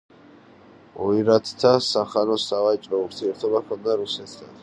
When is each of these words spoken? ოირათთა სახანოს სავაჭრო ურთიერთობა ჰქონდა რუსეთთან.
ოირათთა 1.07 1.73
სახანოს 1.89 2.47
სავაჭრო 2.53 3.05
ურთიერთობა 3.05 3.65
ჰქონდა 3.67 4.01
რუსეთთან. 4.03 4.59